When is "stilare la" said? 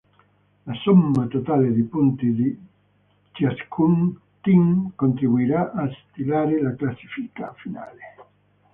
6.09-6.73